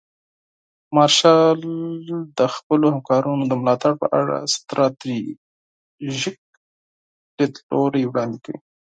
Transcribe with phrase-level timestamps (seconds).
[0.95, 1.59] مارشال
[2.37, 6.37] د خپلو همکارانو د ملاتړ په اړه ستراتیژیک
[7.37, 8.59] لیدلوري وړاندې کوي.